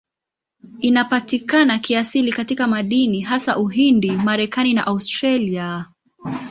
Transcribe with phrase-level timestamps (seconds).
[0.79, 5.85] Inapatikana kiasili katika madini, hasa Uhindi, Marekani na Australia.